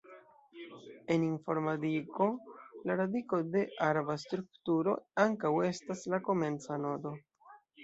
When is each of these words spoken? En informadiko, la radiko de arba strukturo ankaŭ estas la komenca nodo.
En 1.15 1.23
informadiko, 1.27 2.29
la 2.91 2.97
radiko 3.03 3.39
de 3.57 3.63
arba 3.89 4.17
strukturo 4.25 4.97
ankaŭ 5.27 5.55
estas 5.71 6.05
la 6.15 6.23
komenca 6.31 6.83
nodo. 6.91 7.17